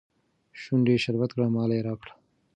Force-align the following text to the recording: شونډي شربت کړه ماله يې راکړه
شونډي 0.61 0.95
شربت 1.03 1.29
کړه 1.35 1.47
ماله 1.55 1.73
يې 1.77 1.85
راکړه 1.87 2.13